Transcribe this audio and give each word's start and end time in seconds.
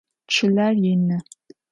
Чылэр 0.33 0.75
ины. 0.91 1.17